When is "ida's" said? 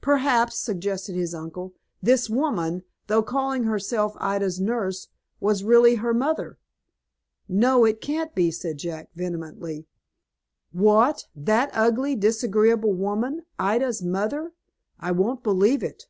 4.18-4.58, 13.56-14.02